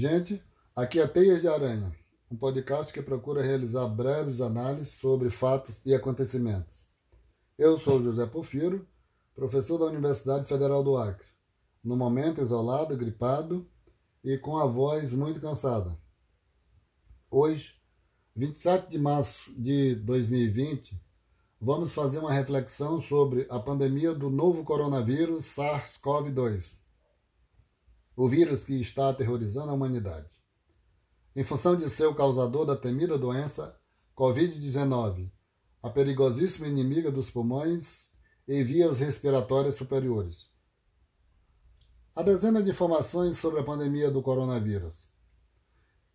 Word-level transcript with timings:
Gente, 0.00 0.40
aqui 0.76 1.00
é 1.00 1.08
Teias 1.08 1.40
de 1.40 1.48
Aranha, 1.48 1.92
um 2.30 2.36
podcast 2.36 2.92
que 2.92 3.02
procura 3.02 3.42
realizar 3.42 3.88
breves 3.88 4.40
análises 4.40 4.92
sobre 4.92 5.28
fatos 5.28 5.84
e 5.84 5.92
acontecimentos. 5.92 6.86
Eu 7.58 7.80
sou 7.80 8.00
José 8.00 8.24
Porfiro, 8.24 8.86
professor 9.34 9.76
da 9.76 9.86
Universidade 9.86 10.46
Federal 10.46 10.84
do 10.84 10.96
Acre, 10.96 11.26
no 11.82 11.96
momento 11.96 12.40
isolado, 12.40 12.96
gripado 12.96 13.68
e 14.22 14.38
com 14.38 14.56
a 14.56 14.66
voz 14.66 15.12
muito 15.12 15.40
cansada. 15.40 15.98
Hoje, 17.28 17.74
27 18.36 18.90
de 18.90 18.98
março 18.98 19.52
de 19.60 19.96
2020, 19.96 20.96
vamos 21.60 21.92
fazer 21.92 22.20
uma 22.20 22.32
reflexão 22.32 23.00
sobre 23.00 23.48
a 23.50 23.58
pandemia 23.58 24.14
do 24.14 24.30
novo 24.30 24.62
coronavírus 24.62 25.42
SARS-CoV-2, 25.56 26.78
o 28.18 28.28
vírus 28.28 28.64
que 28.64 28.74
está 28.80 29.10
aterrorizando 29.10 29.70
a 29.70 29.74
humanidade. 29.74 30.28
Em 31.36 31.44
função 31.44 31.76
de 31.76 31.88
ser 31.88 32.06
o 32.06 32.16
causador 32.16 32.66
da 32.66 32.74
temida 32.74 33.16
doença 33.16 33.78
Covid-19, 34.16 35.30
a 35.80 35.88
perigosíssima 35.88 36.66
inimiga 36.66 37.12
dos 37.12 37.30
pulmões 37.30 38.10
e 38.48 38.64
vias 38.64 38.98
respiratórias 38.98 39.76
superiores. 39.76 40.50
A 42.12 42.24
dezena 42.24 42.60
de 42.60 42.70
informações 42.70 43.38
sobre 43.38 43.60
a 43.60 43.64
pandemia 43.64 44.10
do 44.10 44.20
coronavírus. 44.20 45.06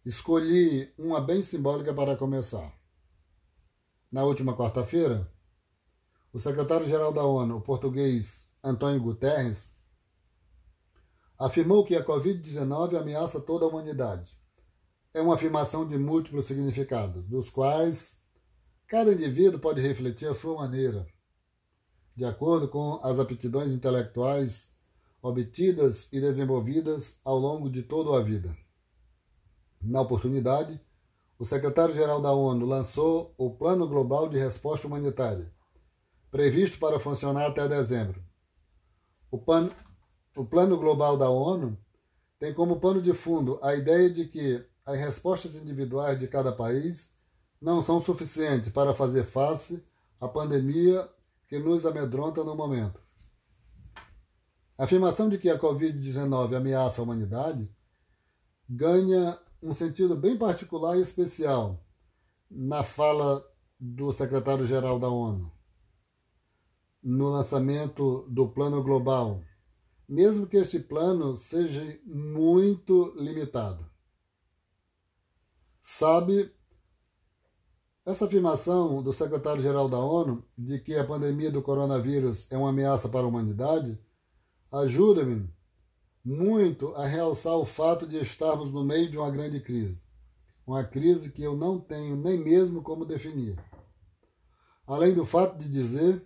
Escolhi 0.05 0.94
uma 0.98 1.22
bem 1.22 1.41
simbólica 1.41 1.94
para 1.94 2.18
começar. 2.18 2.77
Na 4.12 4.26
última 4.26 4.58
quarta-feira, 4.58 5.32
o 6.34 6.40
secretário-geral 6.40 7.13
da 7.13 7.24
ONU, 7.24 7.55
o 7.55 7.62
português 7.62 8.52
Antônio 8.62 8.99
Guterres, 8.99 9.73
afirmou 11.44 11.84
que 11.84 11.94
a 11.94 12.06
Covid-19 12.06 12.98
ameaça 12.98 13.38
toda 13.38 13.66
a 13.66 13.68
humanidade. 13.68 14.32
É 15.14 15.22
uma 15.22 15.36
afirmação 15.36 15.85
de 15.85 15.98
múltiplos 15.98 16.46
significados, 16.46 17.27
dos 17.27 17.50
quais 17.50 18.22
cada 18.88 19.12
indivíduo 19.12 19.60
pode 19.60 19.82
refletir 19.82 20.26
à 20.27 20.34
sua 20.34 20.55
maneira, 20.55 21.05
de 22.16 22.24
acordo 22.24 22.70
com 22.70 23.02
as 23.04 23.20
aptidões 23.20 23.72
intelectuais 23.72 24.72
obtidas 25.22 26.08
e 26.13 26.22
desenvolvidas 26.22 27.20
ao 27.26 27.38
longo 27.38 27.70
de 27.70 27.84
toda 27.84 28.18
a 28.18 28.24
vida. 28.24 28.55
Na 29.82 30.00
oportunidade, 30.00 30.80
o 31.38 31.46
secretário-geral 31.46 32.22
da 32.22 32.32
ONU 32.32 32.66
lançou 32.66 33.34
o 33.38 33.52
Plano 33.52 33.85
Global 33.85 34.30
de 34.30 34.38
Resposta 34.38 34.88
Humanitária, 34.88 35.52
previsto 36.32 36.80
para 36.80 37.02
funcionar 37.02 37.48
até 37.48 37.68
dezembro. 37.68 38.24
O, 39.30 39.38
pan, 39.38 39.70
o 40.35 40.45
Plano 40.45 40.77
Global 40.77 41.17
da 41.17 41.29
ONU 41.29 41.77
tem 42.39 42.53
como 42.53 42.79
pano 42.79 43.01
de 43.01 43.13
fundo 43.13 43.59
a 43.62 43.76
ideia 43.76 44.09
de 44.09 44.27
que 44.27 44.65
as 44.85 44.98
respostas 44.98 45.55
individuais 45.55 46.20
de 46.20 46.27
cada 46.27 46.51
país 46.51 47.13
não 47.62 47.81
são 47.81 48.03
suficientes 48.03 48.70
para 48.70 48.93
fazer 48.93 49.23
face 49.23 49.85
à 50.20 50.27
pandemia 50.27 51.09
que 51.48 51.57
nos 51.59 51.85
amedronta 51.85 52.43
no 52.43 52.55
momento. 52.55 52.99
A 54.77 54.85
afirmação 54.85 55.29
de 55.29 55.37
que 55.37 55.49
a 55.49 55.57
Covid-19 55.57 56.57
ameaça 56.57 56.99
a 56.99 57.04
humanidade 57.04 57.71
ganha 58.67 59.39
um 59.61 59.73
sentido 59.73 60.15
bem 60.15 60.37
particular 60.37 60.98
e 60.98 61.01
especial 61.01 61.79
na 62.49 62.84
fala 62.84 63.45
do 63.79 64.11
secretário-geral 64.11 65.00
da 65.00 65.09
ONU, 65.09 65.51
no 67.01 67.29
lançamento 67.29 68.28
do 68.29 68.47
plano 68.50 68.84
global, 68.84 69.41
mesmo 70.07 70.47
que 70.47 70.57
este 70.57 70.79
plano 70.79 71.35
seja 71.35 72.00
muito 72.06 73.13
limitado. 73.18 73.90
Sabe, 75.81 76.51
essa 78.06 78.25
afirmação 78.25 79.01
do 79.01 79.13
secretário-geral 79.13 79.88
da 79.88 79.97
ONU 79.97 80.44
de 80.57 80.79
que 80.79 80.95
a 80.95 81.05
pandemia 81.05 81.51
do 81.51 81.61
coronavírus 81.61 82.51
é 82.51 82.57
uma 82.57 82.69
ameaça 82.69 83.07
para 83.07 83.22
a 83.22 83.28
humanidade 83.28 83.97
ajuda-me 84.72 85.50
muito 86.23 86.95
a 86.95 87.05
realçar 87.05 87.55
o 87.57 87.66
fato 87.66 88.07
de 88.07 88.17
estarmos 88.17 88.72
no 88.72 88.83
meio 88.83 89.09
de 89.09 89.17
uma 89.17 89.29
grande 89.29 89.59
crise. 89.59 90.01
Uma 90.66 90.83
crise 90.83 91.31
que 91.31 91.44
eu 91.44 91.55
não 91.55 91.79
tenho 91.79 92.16
nem 92.16 92.38
mesmo 92.38 92.81
como 92.81 93.05
definir. 93.05 93.57
Além 94.88 95.13
do 95.13 95.25
fato 95.25 95.57
de 95.57 95.69
dizer 95.69 96.25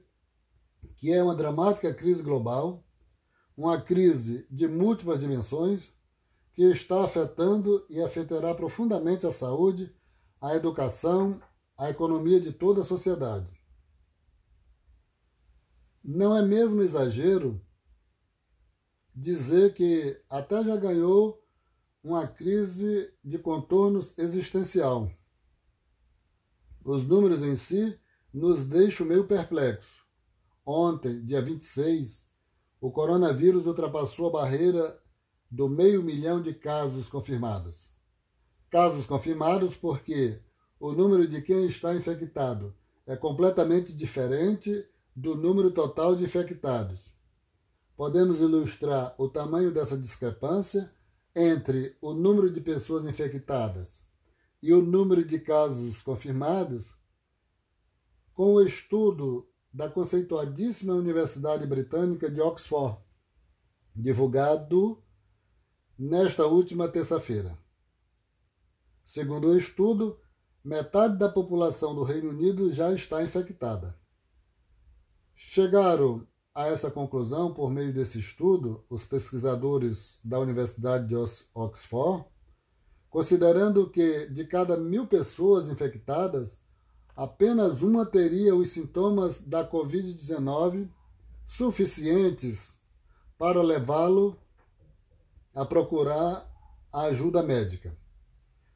que 0.95 1.11
é 1.11 1.21
uma 1.21 1.35
dramática 1.35 1.93
crise 1.93 2.23
global, 2.23 2.86
uma 3.57 3.81
crise 3.81 4.45
de 4.51 4.67
múltiplas 4.67 5.19
dimensões 5.19 5.91
que 6.53 6.61
está 6.61 7.03
afetando 7.03 7.83
e 7.89 7.99
afetará 7.99 8.53
profundamente 8.53 9.25
a 9.25 9.31
saúde, 9.31 9.91
a 10.39 10.55
educação, 10.55 11.41
a 11.75 11.89
economia 11.89 12.39
de 12.39 12.51
toda 12.51 12.81
a 12.81 12.85
sociedade. 12.85 13.47
Não 16.03 16.37
é 16.37 16.43
mesmo 16.43 16.83
exagero 16.83 17.59
dizer 19.13 19.73
que 19.73 20.21
até 20.29 20.63
já 20.63 20.77
ganhou 20.77 21.43
uma 22.03 22.27
crise 22.27 23.11
de 23.23 23.39
contornos 23.39 24.15
existencial. 24.17 25.11
Os 26.85 27.05
números 27.05 27.41
em 27.41 27.55
si 27.55 27.99
nos 28.31 28.63
deixam 28.63 29.05
meio 29.05 29.27
perplexos. 29.27 30.05
Ontem, 30.63 31.25
dia 31.25 31.41
26, 31.41 32.26
o 32.79 32.91
coronavírus 32.91 33.65
ultrapassou 33.65 34.27
a 34.27 34.31
barreira 34.31 34.99
do 35.49 35.69
meio 35.69 36.03
milhão 36.03 36.41
de 36.41 36.53
casos 36.53 37.09
confirmados. 37.09 37.91
Casos 38.69 39.05
confirmados 39.05 39.75
porque 39.75 40.41
o 40.79 40.91
número 40.91 41.27
de 41.27 41.41
quem 41.41 41.65
está 41.65 41.95
infectado 41.95 42.75
é 43.05 43.15
completamente 43.15 43.93
diferente 43.93 44.85
do 45.15 45.35
número 45.35 45.71
total 45.71 46.15
de 46.15 46.23
infectados. 46.23 47.13
Podemos 47.95 48.39
ilustrar 48.39 49.15
o 49.17 49.27
tamanho 49.27 49.71
dessa 49.71 49.97
discrepância 49.97 50.93
entre 51.35 51.97
o 52.01 52.13
número 52.13 52.51
de 52.51 52.61
pessoas 52.61 53.05
infectadas 53.05 54.05
e 54.61 54.73
o 54.73 54.81
número 54.81 55.23
de 55.23 55.39
casos 55.39 56.01
confirmados 56.01 56.85
com 58.33 58.53
o 58.53 58.61
estudo 58.61 59.49
da 59.77 59.87
conceituadíssima 59.87 60.95
Universidade 60.95 61.67
Britânica 61.67 62.31
de 62.31 62.41
Oxford, 62.41 62.97
divulgado 63.95 65.03
nesta 65.95 66.47
última 66.47 66.87
terça-feira. 66.87 67.55
Segundo 69.05 69.49
o 69.49 69.55
estudo, 69.55 70.19
metade 70.63 71.15
da 71.19 71.29
população 71.29 71.93
do 71.93 72.01
Reino 72.01 72.31
Unido 72.31 72.71
já 72.71 72.91
está 72.91 73.23
infectada. 73.23 73.95
Chegaram 75.35 76.27
a 76.55 76.65
essa 76.65 76.89
conclusão 76.89 77.53
por 77.53 77.69
meio 77.69 77.93
desse 77.93 78.19
estudo 78.19 78.83
os 78.89 79.05
pesquisadores 79.05 80.19
da 80.23 80.39
Universidade 80.39 81.07
de 81.07 81.15
Oxford, 81.53 82.25
considerando 83.11 83.91
que 83.91 84.25
de 84.25 84.43
cada 84.47 84.75
mil 84.75 85.05
pessoas 85.05 85.69
infectadas, 85.69 86.59
apenas 87.17 87.81
uma 87.81 88.05
teria 88.05 88.55
os 88.55 88.69
sintomas 88.69 89.41
da 89.41 89.67
Covid-19 89.67 90.87
suficientes 91.47 92.79
para 93.39 93.59
levá-lo 93.63 94.37
a 95.55 95.65
procurar 95.65 96.47
a 96.93 97.01
ajuda 97.05 97.41
médica. 97.41 97.97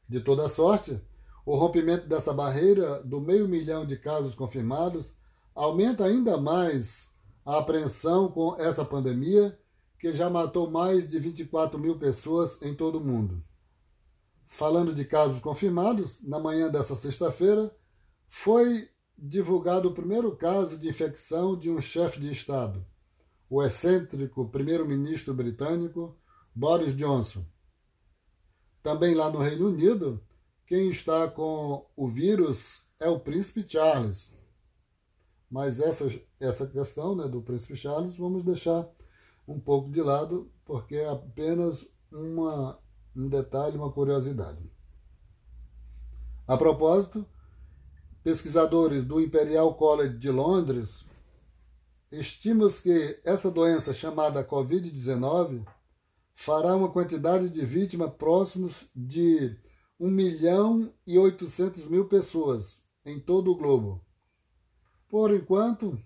De 0.08 0.20
toda 0.20 0.48
sorte, 0.48 1.00
o 1.46 1.56
rompimento 1.56 2.08
dessa 2.08 2.32
barreira 2.32 3.00
do 3.04 3.20
meio 3.20 3.46
milhão 3.46 3.86
de 3.86 3.96
casos 3.96 4.34
confirmados 4.34 5.14
aumenta 5.54 6.04
ainda 6.04 6.36
mais 6.36 7.12
a 7.46 7.58
apreensão 7.58 8.28
com 8.28 8.56
essa 8.56 8.84
pandemia 8.84 9.56
que 10.00 10.12
já 10.16 10.28
matou 10.28 10.68
mais 10.68 11.08
de 11.08 11.16
24 11.16 11.78
mil 11.78 11.96
pessoas 11.96 12.60
em 12.60 12.74
todo 12.74 12.98
o 12.98 13.04
mundo. 13.04 13.40
Falando 14.48 14.92
de 14.92 15.04
casos 15.04 15.40
confirmados, 15.40 16.20
na 16.26 16.40
manhã 16.40 16.68
dessa 16.68 16.96
sexta-feira, 16.96 17.72
foi 18.34 18.88
divulgado 19.16 19.90
o 19.90 19.94
primeiro 19.94 20.34
caso 20.34 20.78
de 20.78 20.88
infecção 20.88 21.54
de 21.56 21.70
um 21.70 21.82
chefe 21.82 22.18
de 22.18 22.32
Estado, 22.32 22.84
o 23.48 23.62
excêntrico 23.62 24.48
primeiro-ministro 24.48 25.34
britânico 25.34 26.16
Boris 26.54 26.96
Johnson. 26.96 27.44
Também 28.82 29.14
lá 29.14 29.30
no 29.30 29.38
Reino 29.38 29.68
Unido, 29.68 30.18
quem 30.66 30.88
está 30.88 31.28
com 31.28 31.86
o 31.94 32.08
vírus 32.08 32.88
é 32.98 33.06
o 33.06 33.20
príncipe 33.20 33.68
Charles. 33.68 34.34
Mas 35.50 35.78
essa, 35.78 36.08
essa 36.40 36.66
questão 36.66 37.14
né, 37.14 37.28
do 37.28 37.42
príncipe 37.42 37.76
Charles 37.76 38.16
vamos 38.16 38.42
deixar 38.42 38.88
um 39.46 39.60
pouco 39.60 39.90
de 39.90 40.00
lado, 40.00 40.50
porque 40.64 40.96
é 40.96 41.08
apenas 41.08 41.86
uma, 42.10 42.78
um 43.14 43.28
detalhe, 43.28 43.76
uma 43.76 43.92
curiosidade. 43.92 44.72
A 46.48 46.56
propósito, 46.56 47.26
pesquisadores 48.22 49.04
do 49.04 49.20
Imperial 49.20 49.74
College 49.74 50.16
de 50.16 50.30
Londres 50.30 51.04
estimam 52.10 52.68
que 52.70 53.20
essa 53.24 53.50
doença 53.50 53.92
chamada 53.92 54.44
Covid-19 54.44 55.66
fará 56.34 56.74
uma 56.76 56.90
quantidade 56.90 57.48
de 57.48 57.64
vítimas 57.64 58.12
próximos 58.14 58.88
de 58.94 59.56
1 59.98 60.10
milhão 60.10 60.92
e 61.06 61.18
800 61.18 61.86
mil 61.86 62.08
pessoas 62.08 62.82
em 63.04 63.18
todo 63.18 63.50
o 63.50 63.56
globo. 63.56 64.04
Por 65.08 65.34
enquanto, 65.34 65.98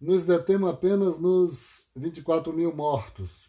nos 0.00 0.24
detemos 0.24 0.70
apenas 0.70 1.18
nos 1.18 1.86
24 1.94 2.52
mil 2.52 2.74
mortos 2.74 3.48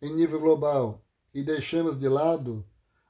em 0.00 0.14
nível 0.14 0.40
global 0.40 1.04
e 1.32 1.42
deixamos 1.42 1.98
de 1.98 2.08
lado 2.08 2.64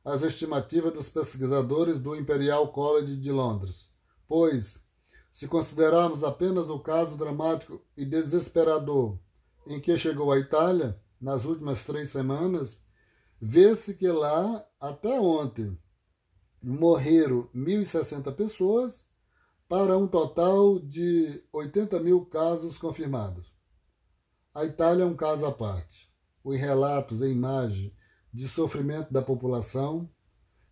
as 0.08 0.22
estimativas 0.22 0.94
dos 0.94 1.10
pesquisadores 1.10 2.00
do 2.00 2.16
Imperial 2.16 2.72
College 2.72 3.14
de 3.14 3.30
Londres, 3.30 3.90
pois, 4.26 4.82
se 5.30 5.46
considerarmos 5.46 6.24
apenas 6.24 6.70
o 6.70 6.80
caso 6.80 7.14
dramático 7.14 7.82
e 7.94 8.06
desesperador 8.06 9.18
em 9.66 9.78
que 9.78 9.98
chegou 9.98 10.32
a 10.32 10.38
Itália 10.38 10.98
nas 11.20 11.44
últimas 11.44 11.84
três 11.84 12.08
semanas, 12.08 12.82
vê-se 13.38 13.94
que 13.94 14.08
lá, 14.08 14.66
até 14.80 15.20
ontem, 15.20 15.78
morreram 16.62 17.46
1.060 17.54 18.34
pessoas 18.34 19.06
para 19.68 19.98
um 19.98 20.08
total 20.08 20.78
de 20.78 21.44
80 21.52 22.00
mil 22.00 22.24
casos 22.24 22.78
confirmados. 22.78 23.52
A 24.54 24.64
Itália 24.64 25.02
é 25.02 25.06
um 25.06 25.14
caso 25.14 25.44
à 25.44 25.52
parte. 25.52 26.10
Os 26.42 26.58
relatos 26.58 27.20
em 27.20 27.30
imagem 27.30 27.94
de 28.32 28.48
sofrimento 28.48 29.12
da 29.12 29.22
população, 29.22 30.08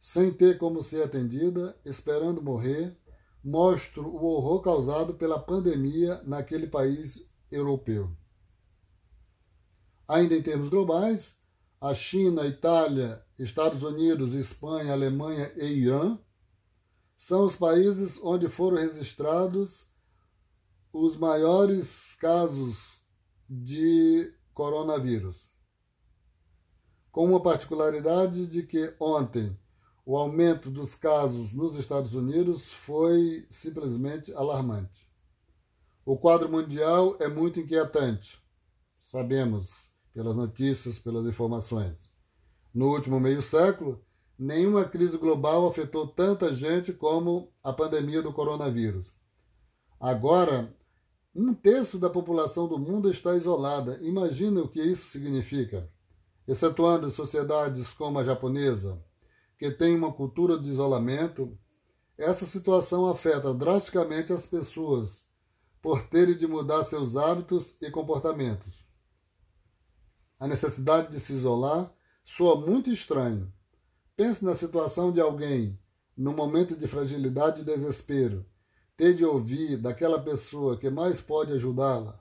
sem 0.01 0.33
ter 0.33 0.59
como 0.59 0.83
ser 0.83 1.03
atendida, 1.03 1.77
esperando 1.85 2.43
morrer, 2.43 2.97
mostram 3.43 4.05
o 4.05 4.25
horror 4.25 4.61
causado 4.61 5.15
pela 5.15 5.39
pandemia 5.39 6.21
naquele 6.25 6.67
país 6.67 7.31
europeu. 7.51 8.11
Ainda 10.09 10.35
em 10.35 10.43
termos 10.43 10.69
globais, 10.69 11.41
a 11.81 11.95
China, 11.95 12.47
Itália, 12.47 13.25
Estados 13.39 13.83
Unidos, 13.83 14.35
Espanha, 14.35 14.93
Alemanha 14.93 15.53
e 15.57 15.65
Irã 15.65 16.19
são 17.17 17.45
os 17.45 17.57
países 17.57 18.21
onde 18.23 18.49
foram 18.49 18.79
registrados 18.79 19.85
os 20.93 21.17
maiores 21.17 22.15
casos 22.15 23.01
de 23.49 24.33
coronavírus. 24.55 25.51
Com 27.17 27.25
uma 27.25 27.41
particularidade 27.41 28.47
de 28.47 28.63
que 28.63 28.93
ontem 29.01 29.59
o 30.05 30.19
aumento 30.19 30.69
dos 30.69 30.97
casos 30.97 31.51
nos 31.51 31.75
Estados 31.77 32.15
Unidos 32.15 32.71
foi 32.75 33.47
simplesmente 33.49 34.35
alarmante. 34.35 35.09
O 36.05 36.19
quadro 36.19 36.47
mundial 36.47 37.17
é 37.19 37.27
muito 37.27 37.59
inquietante, 37.59 38.39
sabemos 39.01 39.89
pelas 40.13 40.37
notícias, 40.37 40.99
pelas 40.99 41.25
informações. 41.25 41.97
No 42.75 42.93
último 42.93 43.19
meio 43.19 43.41
século, 43.41 44.05
Nenhuma 44.39 44.85
crise 44.85 45.17
global 45.17 45.67
afetou 45.67 46.07
tanta 46.07 46.55
gente 46.55 46.93
como 46.93 47.51
a 47.65 47.73
pandemia 47.73 48.21
do 48.21 48.35
coronavírus. 48.35 49.11
Agora, 49.99 50.77
um 51.35 51.55
terço 51.55 51.99
da 51.99 52.11
população 52.11 52.69
do 52.69 52.79
mundo 52.79 53.11
está 53.11 53.35
isolada. 53.35 53.99
Imagina 54.03 54.61
o 54.61 54.69
que 54.69 54.83
isso 54.83 55.07
significa. 55.07 55.91
Excetuando 56.47 57.11
sociedades 57.11 57.93
como 57.93 58.19
a 58.19 58.25
japonesa, 58.25 59.03
que 59.59 59.71
tem 59.71 59.97
uma 59.97 60.13
cultura 60.13 60.59
de 60.59 60.69
isolamento, 60.69 61.59
essa 62.17 62.47
situação 62.47 63.07
afeta 63.07 63.53
drasticamente 63.53 64.33
as 64.33 64.47
pessoas 64.47 65.27
por 65.83 66.03
terem 66.03 66.37
de 66.37 66.47
mudar 66.47 66.85
seus 66.85 67.17
hábitos 67.17 67.77
e 67.81 67.91
comportamentos. 67.91 68.87
A 70.39 70.47
necessidade 70.47 71.11
de 71.11 71.21
se 71.21 71.33
isolar 71.33 71.93
soa 72.25 72.57
muito 72.57 72.91
estranho, 72.91 73.53
Pense 74.17 74.43
na 74.43 74.55
situação 74.55 75.13
de 75.13 75.21
alguém, 75.21 75.79
num 76.17 76.33
momento 76.33 76.75
de 76.75 76.87
fragilidade 76.87 77.61
e 77.61 77.65
desespero, 77.65 78.47
ter 78.97 79.15
de 79.15 79.27
ouvir 79.27 79.77
daquela 79.77 80.19
pessoa 80.19 80.79
que 80.79 80.89
mais 80.89 81.21
pode 81.21 81.53
ajudá-la, 81.53 82.19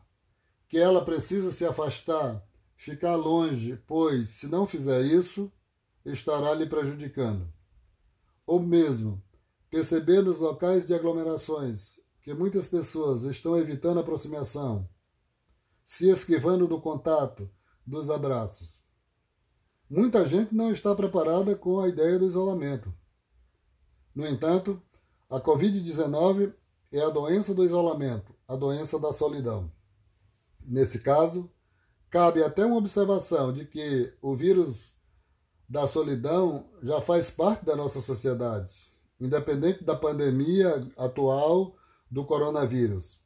que 0.67 0.77
ela 0.77 1.05
precisa 1.05 1.51
se 1.51 1.65
afastar, 1.65 2.45
ficar 2.75 3.15
longe, 3.15 3.81
pois, 3.87 4.29
se 4.29 4.47
não 4.47 4.65
fizer 4.65 5.03
isso, 5.03 5.51
estará 6.05 6.53
lhe 6.53 6.65
prejudicando. 6.65 7.51
Ou 8.45 8.59
mesmo, 8.59 9.21
perceber 9.69 10.21
nos 10.21 10.39
locais 10.39 10.85
de 10.85 10.93
aglomerações 10.93 11.99
que 12.21 12.33
muitas 12.33 12.67
pessoas 12.67 13.23
estão 13.23 13.57
evitando 13.57 13.97
a 13.97 14.01
aproximação, 14.01 14.89
se 15.83 16.09
esquivando 16.09 16.67
do 16.67 16.81
contato, 16.81 17.49
dos 17.85 18.09
abraços. 18.09 18.83
Muita 19.89 20.27
gente 20.27 20.53
não 20.55 20.71
está 20.71 20.95
preparada 20.95 21.55
com 21.55 21.79
a 21.79 21.87
ideia 21.87 22.17
do 22.17 22.25
isolamento. 22.25 22.91
No 24.13 24.25
entanto, 24.25 24.81
a 25.29 25.39
Covid-19 25.39 26.53
é 26.91 27.01
a 27.01 27.09
doença 27.09 27.53
do 27.53 27.63
isolamento, 27.63 28.33
a 28.47 28.55
doença 28.55 28.99
da 28.99 29.13
solidão. 29.13 29.71
Nesse 30.59 30.99
caso, 30.99 31.51
cabe 32.15 32.41
até 32.41 32.65
uma 32.65 32.77
observação 32.77 33.51
de 33.51 33.65
que 33.65 34.13
o 34.21 34.33
vírus 34.33 34.95
da 35.67 35.85
solidão 35.85 36.65
já 36.81 37.01
faz 37.01 37.29
parte 37.29 37.65
da 37.65 37.75
nossa 37.75 38.01
sociedade, 38.01 38.73
independente 39.19 39.83
da 39.83 39.97
pandemia 39.97 40.89
atual 40.95 41.75
do 42.09 42.23
coronavírus. 42.23 43.19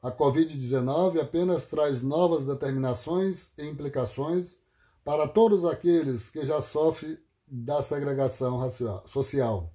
A 0.00 0.12
Covid-19 0.12 1.20
apenas 1.20 1.66
traz 1.66 2.00
novas 2.00 2.46
determinações 2.46 3.52
e 3.58 3.66
implicações 3.66 4.56
para 5.02 5.26
todos 5.26 5.64
aqueles 5.64 6.30
que 6.30 6.46
já 6.46 6.60
sofrem 6.60 7.18
da 7.44 7.82
segregação 7.82 8.56
racial, 8.56 9.02
social. 9.08 9.74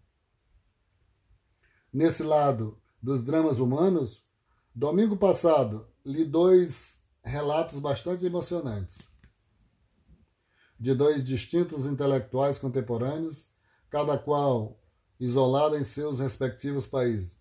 Nesse 1.92 2.24
lado 2.24 2.80
dos 3.04 3.25
dramas 3.25 3.60
humanos, 3.60 4.24
domingo 4.74 5.18
passado 5.18 5.86
li 6.06 6.24
dois 6.24 6.99
relatos 7.24 7.80
bastante 7.80 8.25
emocionantes 8.25 9.07
de 10.80 10.94
dois 10.95 11.24
distintos 11.24 11.86
intelectuais 11.86 12.57
contemporâneos, 12.57 13.50
cada 13.89 14.18
qual 14.18 14.80
isolado 15.19 15.75
em 15.75 15.83
seus 15.83 16.19
respectivos 16.19 16.88
países. 16.88 17.38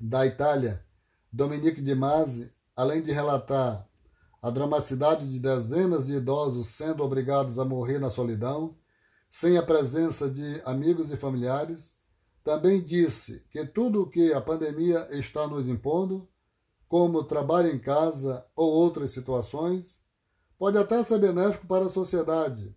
Da 0.00 0.26
Itália, 0.26 0.84
Dominique 1.32 1.80
de 1.80 1.94
Masi, 1.94 2.52
além 2.74 3.00
de 3.00 3.12
relatar 3.12 3.88
a 4.42 4.50
dramaticidade 4.50 5.30
de 5.30 5.38
dezenas 5.38 6.06
de 6.06 6.14
idosos 6.14 6.68
sendo 6.68 7.04
obrigados 7.04 7.58
a 7.58 7.64
morrer 7.64 7.98
na 7.98 8.10
solidão, 8.10 8.76
sem 9.30 9.56
a 9.56 9.62
presença 9.62 10.28
de 10.28 10.60
amigos 10.64 11.12
e 11.12 11.16
familiares, 11.16 11.94
também 12.42 12.82
disse 12.82 13.44
que 13.50 13.64
tudo 13.64 14.02
o 14.02 14.10
que 14.10 14.32
a 14.32 14.40
pandemia 14.40 15.06
está 15.10 15.46
nos 15.46 15.68
impondo, 15.68 16.28
como 16.88 17.22
trabalho 17.22 17.70
em 17.70 17.78
casa 17.78 18.46
ou 18.56 18.72
outras 18.72 19.10
situações, 19.10 19.98
pode 20.58 20.78
até 20.78 21.02
ser 21.04 21.18
benéfico 21.18 21.66
para 21.66 21.86
a 21.86 21.90
sociedade, 21.90 22.74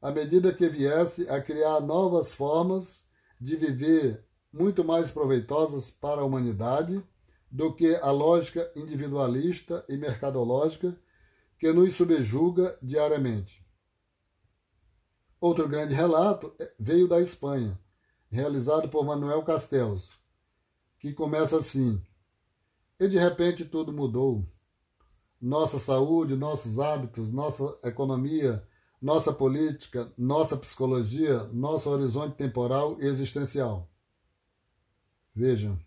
à 0.00 0.12
medida 0.12 0.52
que 0.52 0.68
viesse 0.68 1.28
a 1.28 1.40
criar 1.40 1.80
novas 1.80 2.34
formas 2.34 3.04
de 3.40 3.56
viver 3.56 4.24
muito 4.52 4.84
mais 4.84 5.10
proveitosas 5.10 5.90
para 5.90 6.20
a 6.20 6.24
humanidade 6.24 7.02
do 7.50 7.74
que 7.74 7.94
a 7.96 8.10
lógica 8.10 8.70
individualista 8.76 9.84
e 9.88 9.96
mercadológica 9.96 10.96
que 11.58 11.72
nos 11.72 11.94
subjuga 11.94 12.78
diariamente. 12.82 13.64
Outro 15.40 15.68
grande 15.68 15.94
relato 15.94 16.54
veio 16.78 17.08
da 17.08 17.20
Espanha, 17.20 17.78
realizado 18.30 18.88
por 18.88 19.04
Manuel 19.04 19.42
Castells, 19.42 20.10
que 20.98 21.12
começa 21.12 21.58
assim: 21.58 22.00
E 22.98 23.08
de 23.08 23.18
repente 23.18 23.64
tudo 23.64 23.92
mudou. 23.92 24.46
Nossa 25.40 25.78
saúde, 25.78 26.34
nossos 26.34 26.78
hábitos, 26.78 27.30
nossa 27.30 27.78
economia, 27.84 28.66
nossa 29.00 29.32
política, 29.32 30.10
nossa 30.16 30.56
psicologia, 30.56 31.44
nosso 31.52 31.90
horizonte 31.90 32.36
temporal 32.36 32.96
e 33.00 33.06
existencial. 33.06 33.88
Vejam, 35.34 35.78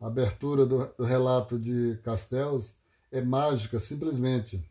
a 0.00 0.08
abertura 0.08 0.66
do, 0.66 0.86
do 0.98 1.04
relato 1.04 1.58
de 1.58 2.00
Castells 2.02 2.74
é 3.12 3.20
mágica, 3.22 3.78
simplesmente. 3.78 4.68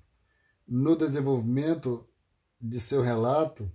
No 0.68 0.96
desenvolvimento 0.98 2.06
de 2.60 2.80
seu 2.80 3.02
relato, 3.02 3.72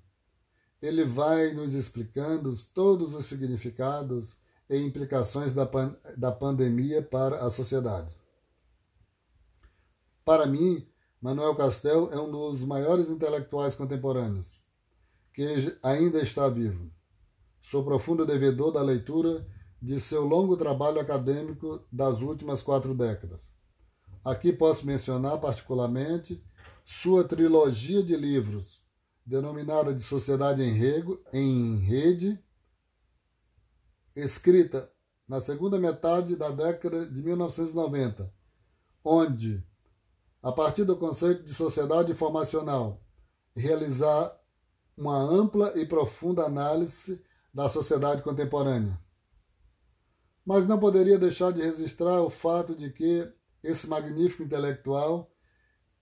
ele 0.80 1.04
vai 1.04 1.54
nos 1.54 1.72
explicando 1.72 2.54
todos 2.74 3.14
os 3.14 3.24
significados 3.24 4.36
e 4.68 4.76
implicações 4.78 5.54
da, 5.54 5.66
pan 5.66 5.96
da 6.16 6.32
pandemia 6.32 7.02
para 7.02 7.44
a 7.44 7.50
sociedade. 7.50 8.16
Para 10.24 10.46
mim, 10.46 10.86
Manuel 11.20 11.54
Castel 11.54 12.10
é 12.12 12.20
um 12.20 12.30
dos 12.30 12.64
maiores 12.64 13.10
intelectuais 13.10 13.74
contemporâneos, 13.74 14.60
que 15.32 15.78
ainda 15.82 16.22
está 16.22 16.48
vivo. 16.48 16.90
Sou 17.62 17.84
profundo 17.84 18.26
devedor 18.26 18.72
da 18.72 18.82
leitura 18.82 19.46
de 19.80 20.00
seu 20.00 20.24
longo 20.24 20.56
trabalho 20.56 21.00
acadêmico 21.00 21.86
das 21.90 22.22
últimas 22.22 22.62
quatro 22.62 22.94
décadas. 22.94 23.52
Aqui 24.24 24.52
posso 24.52 24.86
mencionar 24.86 25.38
particularmente 25.38 26.42
sua 26.84 27.24
trilogia 27.24 28.02
de 28.02 28.16
livros, 28.16 28.82
denominada 29.24 29.94
de 29.94 30.02
Sociedade 30.02 30.62
em, 30.62 30.72
Rego, 30.72 31.22
em 31.32 31.76
Rede, 31.78 32.38
escrita 34.14 34.90
na 35.26 35.40
segunda 35.40 35.78
metade 35.78 36.36
da 36.36 36.50
década 36.50 37.06
de 37.06 37.22
1990, 37.22 38.32
onde, 39.02 39.64
a 40.42 40.52
partir 40.52 40.84
do 40.84 40.96
conceito 40.96 41.42
de 41.42 41.54
sociedade 41.54 42.12
informacional, 42.12 43.02
realizar 43.56 44.38
uma 44.96 45.18
ampla 45.18 45.72
e 45.76 45.86
profunda 45.86 46.44
análise 46.44 47.24
da 47.52 47.68
sociedade 47.68 48.22
contemporânea. 48.22 48.98
Mas 50.44 50.66
não 50.66 50.78
poderia 50.78 51.18
deixar 51.18 51.52
de 51.52 51.62
registrar 51.62 52.20
o 52.20 52.28
fato 52.28 52.74
de 52.74 52.90
que 52.90 53.32
esse 53.62 53.88
magnífico 53.88 54.42
intelectual 54.42 55.32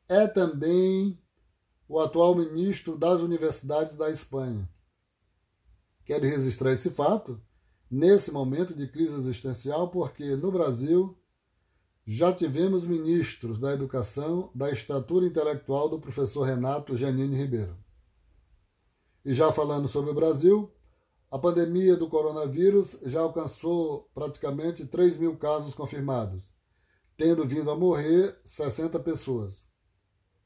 é 0.09 0.27
também 0.27 1.23
o 1.89 2.01
atual 2.01 2.35
ministro 2.35 2.99
das 2.99 3.21
universidades 3.21 3.97
da 3.97 4.11
Espanha. 4.11 4.69
Quero 6.05 6.25
registrar 6.25 6.73
esse 6.73 6.91
fato 6.91 7.41
nesse 7.93 8.33
momento 8.33 8.75
de 8.75 8.89
crise 8.89 9.15
existencial, 9.15 9.91
porque 9.91 10.35
no 10.35 10.51
Brasil 10.51 11.15
já 12.07 12.33
tivemos 12.33 12.87
ministros 12.87 13.61
da 13.61 13.75
educação 13.75 14.51
da 14.55 14.71
estatura 14.71 15.27
intelectual 15.27 15.91
do 15.91 16.01
professor 16.01 16.45
Renato 16.45 16.97
Janine 16.97 17.37
Ribeiro. 17.37 17.77
E 19.23 19.35
já 19.35 19.53
falando 19.53 19.87
sobre 19.89 20.11
o 20.11 20.15
Brasil, 20.15 20.73
a 21.31 21.39
pandemia 21.39 21.95
do 21.95 22.09
coronavírus 22.09 22.99
já 23.03 23.21
alcançou 23.21 24.11
praticamente 24.15 24.87
3 24.87 25.19
mil 25.19 25.37
casos 25.37 25.75
confirmados, 25.75 26.49
tendo 27.15 27.47
vindo 27.47 27.71
a 27.71 27.77
morrer 27.77 28.41
60 28.43 28.99
pessoas. 29.01 29.69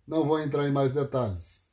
Não 0.04 0.24
vou 0.24 0.40
entrar 0.40 0.68
em 0.68 0.72
mais 0.72 0.92
detalhes. 0.92 1.64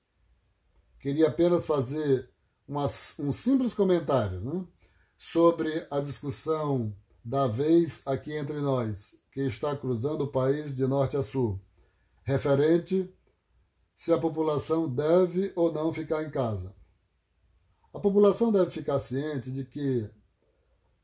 Queria 0.99 1.29
apenas 1.29 1.65
fazer 1.65 2.29
uma, 2.67 2.85
um 3.19 3.31
simples 3.31 3.73
comentário 3.73 4.39
né, 4.39 4.65
sobre 5.31 5.87
a 5.89 6.01
discussão 6.01 6.93
da 7.23 7.47
vez 7.47 8.05
aqui 8.05 8.33
entre 8.33 8.59
nós, 8.59 9.15
que 9.31 9.39
está 9.39 9.75
cruzando 9.75 10.25
o 10.25 10.31
país 10.31 10.75
de 10.75 10.85
norte 10.85 11.15
a 11.15 11.23
sul, 11.23 11.61
referente 12.23 13.09
se 13.95 14.11
a 14.11 14.17
população 14.17 14.87
deve 14.93 15.53
ou 15.55 15.71
não 15.71 15.93
ficar 15.93 16.23
em 16.23 16.29
casa. 16.29 16.75
A 17.93 17.99
população 17.99 18.51
deve 18.51 18.69
ficar 18.69 18.99
ciente 18.99 19.49
de 19.49 19.63
que 19.63 20.09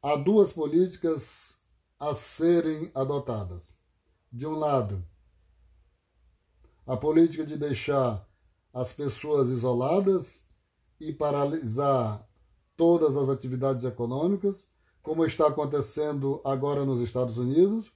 há 0.02 0.18
duas 0.18 0.52
políticas 0.52 1.58
a 1.98 2.14
serem 2.14 2.92
adotadas. 2.94 3.74
De 4.32 4.46
um 4.46 4.54
lado, 4.54 5.04
a 6.86 6.98
política 6.98 7.46
de 7.46 7.58
deixar 7.58 8.28
as 8.74 8.94
pessoas 8.94 9.50
isoladas 9.50 10.46
e 11.00 11.14
paralisar 11.14 12.29
todas 12.80 13.18
as 13.18 13.28
atividades 13.28 13.84
econômicas, 13.84 14.66
como 15.02 15.26
está 15.26 15.48
acontecendo 15.48 16.40
agora 16.46 16.86
nos 16.86 17.02
Estados 17.02 17.38
Unidos, 17.38 17.92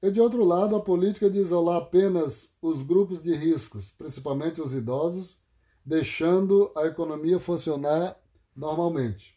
e 0.00 0.12
de 0.12 0.20
outro 0.20 0.44
lado, 0.44 0.76
a 0.76 0.80
política 0.80 1.28
de 1.28 1.40
isolar 1.40 1.78
apenas 1.78 2.54
os 2.62 2.82
grupos 2.82 3.20
de 3.20 3.34
riscos, 3.34 3.90
principalmente 3.90 4.62
os 4.62 4.72
idosos, 4.74 5.40
deixando 5.84 6.70
a 6.76 6.86
economia 6.86 7.40
funcionar 7.40 8.16
normalmente. 8.54 9.36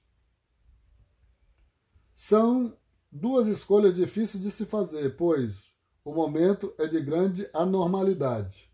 São 2.13 2.77
duas 3.11 3.47
escolhas 3.47 3.95
difíceis 3.95 4.43
de 4.43 4.51
se 4.51 4.67
fazer, 4.67 5.17
pois 5.17 5.73
o 6.05 6.13
momento 6.13 6.71
é 6.77 6.85
de 6.85 7.01
grande 7.01 7.49
anormalidade. 7.55 8.71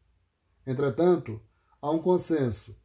Entretanto, 0.68 1.40
há 1.82 1.90
um 1.90 2.00
consenso 2.00 2.76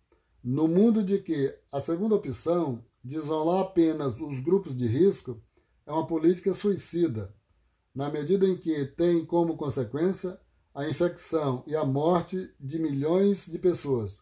no 0.45 0.69
mundo 0.69 1.03
de 1.03 1.19
que 1.19 1.53
a 1.73 1.81
segunda 1.81 2.15
opção, 2.15 2.85
de 3.03 3.17
isolar 3.17 3.63
apenas 3.63 4.21
os 4.21 4.41
grupos 4.41 4.77
de 4.77 4.87
risco, 4.87 5.43
é 5.87 5.93
uma 5.93 6.07
política 6.07 6.53
suicida, 6.53 7.35
na 7.95 8.11
medida 8.11 8.47
em 8.47 8.57
que 8.57 8.85
tem 8.85 9.25
como 9.25 9.57
consequência 9.57 10.39
a 10.75 10.89
infecção 10.89 11.65
e 11.67 11.75
a 11.75 11.85
morte 11.85 12.55
de 12.61 12.79
milhões 12.79 13.47
de 13.47 13.59
pessoas. 13.59 14.21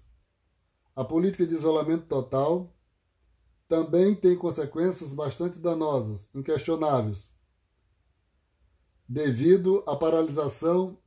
A 0.96 1.04
política 1.04 1.46
de 1.46 1.54
isolamento 1.54 2.06
total 2.06 2.74
também 3.68 4.14
tem 4.14 4.36
consequências 4.36 5.12
bastante 5.12 5.58
danosas, 5.58 6.34
inquestionáveis, 6.34 7.30
devido 9.06 9.84
à 9.86 9.94
paralisação 9.94 10.98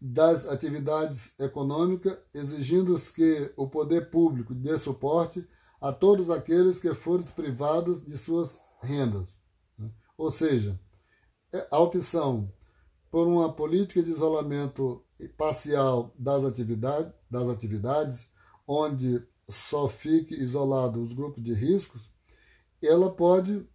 das 0.00 0.46
atividades 0.46 1.38
econômicas, 1.40 2.18
exigindo 2.32 2.94
que 3.14 3.52
o 3.56 3.68
poder 3.68 4.10
público 4.10 4.54
dê 4.54 4.78
suporte 4.78 5.46
a 5.84 5.92
todos 5.92 6.30
aqueles 6.30 6.80
que 6.80 6.94
forem 6.94 7.26
privados 7.26 8.02
de 8.02 8.16
suas 8.16 8.58
rendas. 8.80 9.38
Ou 10.16 10.30
seja, 10.30 10.80
é 11.52 11.68
a 11.70 11.78
opção 11.78 12.50
por 13.10 13.28
uma 13.28 13.52
política 13.52 14.02
de 14.02 14.10
isolamento 14.10 15.04
parcial 15.36 16.14
das 16.18 16.42
atividades, 16.42 17.12
das 17.30 17.50
atividades 17.50 18.32
onde 18.66 19.22
só 19.46 19.86
fique 19.86 20.34
isolado 20.34 21.02
os 21.02 21.12
grupos 21.12 21.44
de 21.44 21.52
riscos, 21.52 22.10
ela 22.80 23.14
pode 23.14 23.68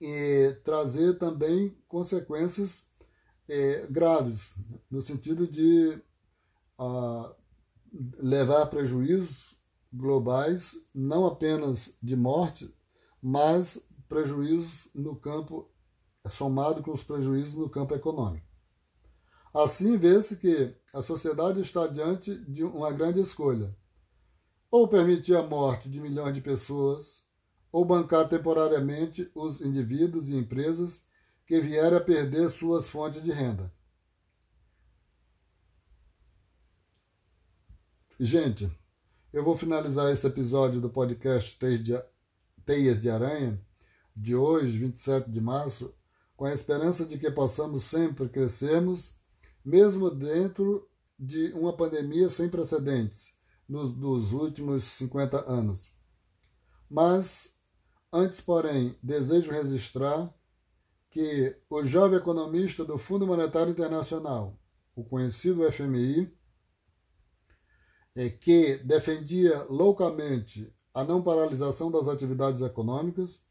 eh, 0.00 0.60
trazer 0.62 1.18
também 1.18 1.76
consequências 1.88 2.88
é, 3.48 3.84
graves, 3.90 4.54
no 4.88 5.02
sentido 5.02 5.48
de 5.48 6.00
uh, 6.78 7.34
levar 8.16 8.66
prejuízos 8.66 9.59
globais, 9.92 10.74
não 10.94 11.26
apenas 11.26 11.96
de 12.02 12.16
morte, 12.16 12.74
mas 13.20 13.86
prejuízos 14.08 14.88
no 14.94 15.16
campo, 15.16 15.70
somado 16.28 16.82
com 16.82 16.92
os 16.92 17.02
prejuízos 17.02 17.54
no 17.54 17.68
campo 17.68 17.94
econômico. 17.94 18.46
Assim, 19.52 19.96
vê-se 19.96 20.36
que 20.36 20.74
a 20.92 21.02
sociedade 21.02 21.60
está 21.60 21.86
diante 21.86 22.36
de 22.44 22.62
uma 22.62 22.92
grande 22.92 23.20
escolha: 23.20 23.76
ou 24.70 24.88
permitir 24.88 25.36
a 25.36 25.42
morte 25.42 25.88
de 25.88 26.00
milhões 26.00 26.34
de 26.34 26.40
pessoas, 26.40 27.24
ou 27.72 27.84
bancar 27.84 28.28
temporariamente 28.28 29.30
os 29.34 29.60
indivíduos 29.60 30.28
e 30.28 30.36
empresas 30.36 31.04
que 31.46 31.60
vierem 31.60 31.98
a 31.98 32.00
perder 32.00 32.48
suas 32.50 32.88
fontes 32.88 33.22
de 33.22 33.32
renda. 33.32 33.72
Gente, 38.18 38.70
eu 39.32 39.44
vou 39.44 39.56
finalizar 39.56 40.12
esse 40.12 40.26
episódio 40.26 40.80
do 40.80 40.90
podcast 40.90 41.56
Teias 42.66 43.00
de 43.00 43.08
Aranha 43.08 43.60
de 44.16 44.34
hoje, 44.34 44.76
27 44.76 45.30
de 45.30 45.40
março, 45.40 45.94
com 46.36 46.46
a 46.46 46.52
esperança 46.52 47.06
de 47.06 47.16
que 47.16 47.30
possamos 47.30 47.84
sempre 47.84 48.28
crescermos, 48.28 49.14
mesmo 49.64 50.10
dentro 50.10 50.88
de 51.16 51.52
uma 51.52 51.72
pandemia 51.72 52.28
sem 52.28 52.48
precedentes 52.48 53.32
nos, 53.68 53.96
nos 53.96 54.32
últimos 54.32 54.82
50 54.82 55.48
anos. 55.48 55.92
Mas, 56.90 57.54
antes, 58.12 58.40
porém, 58.40 58.98
desejo 59.00 59.52
registrar 59.52 60.34
que 61.08 61.56
o 61.68 61.84
jovem 61.84 62.18
economista 62.18 62.84
do 62.84 62.98
Fundo 62.98 63.28
Monetário 63.28 63.70
Internacional, 63.70 64.58
o 64.96 65.04
conhecido 65.04 65.70
FMI, 65.70 66.32
que 68.28 68.78
defendia 68.78 69.64
loucamente 69.68 70.72
a 70.92 71.04
não 71.04 71.22
paralisação 71.22 71.90
das 71.90 72.08
atividades 72.08 72.60
econômicas, 72.62 73.42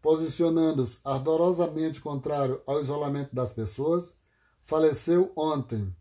posicionando-se 0.00 0.98
ardorosamente 1.04 2.00
contrário 2.00 2.62
ao 2.66 2.80
isolamento 2.80 3.34
das 3.34 3.52
pessoas, 3.52 4.16
faleceu 4.62 5.32
ontem, 5.36 5.94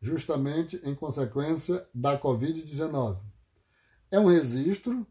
justamente 0.00 0.80
em 0.84 0.94
consequência 0.94 1.86
da 1.94 2.18
Covid-19. 2.18 3.18
É 4.10 4.18
um 4.18 4.26
registro 4.26 5.06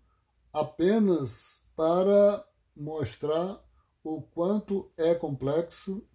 apenas 0.52 1.66
para 1.76 2.46
mostrar 2.76 3.64
o 4.04 4.22
quanto 4.22 4.92
é 4.98 5.14
complexo 5.14 6.06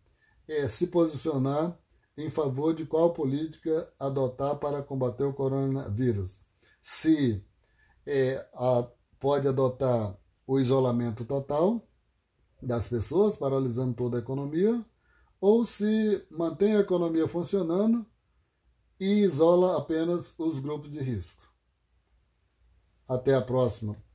é, 0.49 0.69
se 0.69 0.89
posicionar 0.89 1.79
em 2.17 2.31
favor 2.31 2.75
de 2.75 2.87
qual 2.87 3.13
política 3.13 3.93
adotar 3.99 4.57
para 4.57 4.83
combater 4.83 5.25
o 5.25 5.35
coronavírus. 5.35 6.41
Se 6.83 7.45
é, 8.07 8.49
a, 8.55 8.89
pode 9.19 9.47
adotar 9.47 10.17
o 10.47 10.59
isolamento 10.59 11.25
total 11.25 11.87
das 12.63 12.89
pessoas, 12.89 13.37
paralisando 13.37 13.95
toda 13.95 14.17
a 14.17 14.21
economia, 14.21 14.85
ou 15.41 15.65
se 15.65 16.27
mantém 16.31 16.77
a 16.77 16.81
economia 16.81 17.29
funcionando 17.29 18.07
e 18.99 19.23
isola 19.23 19.77
apenas 19.77 20.33
os 20.39 20.59
grupos 20.59 20.91
de 20.91 21.01
risco. 21.01 21.43
Até 23.07 23.35
a 23.35 23.43
próxima. 23.43 24.06